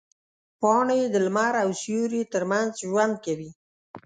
[0.61, 3.51] پاڼې د لمر او سیوري ترمنځ ژوند کوي.